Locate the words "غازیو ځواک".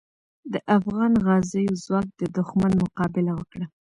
1.25-2.07